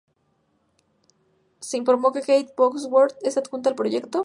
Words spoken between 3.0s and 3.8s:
es adjunta al